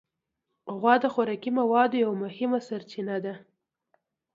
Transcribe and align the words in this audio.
غوا 0.79 0.93
د 1.03 1.05
خوراکي 1.13 1.51
موادو 1.59 1.95
یو 2.05 2.11
مهمه 2.23 2.59
سرچینه 2.67 3.15
ده. 3.25 3.33